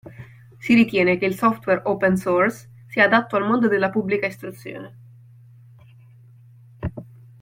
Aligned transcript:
Si 0.59 0.73
ritiene 0.73 1.19
che 1.19 1.25
il 1.25 1.35
software 1.37 1.83
open 1.85 2.17
source 2.17 2.67
sia 2.87 3.03
adatto 3.05 3.35
al 3.35 3.45
mondo 3.45 3.67
della 3.67 3.91
Pubblica 3.91 4.25
Istruzione. 4.25 4.97